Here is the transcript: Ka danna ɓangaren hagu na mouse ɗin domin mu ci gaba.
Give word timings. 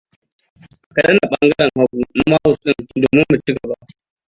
Ka 0.95 1.01
danna 1.05 1.23
ɓangaren 1.31 1.71
hagu 1.81 1.97
na 2.29 2.35
mouse 2.43 2.69
ɗin 2.87 3.01
domin 3.01 3.25
mu 3.29 3.35
ci 3.43 3.51
gaba. 3.57 3.75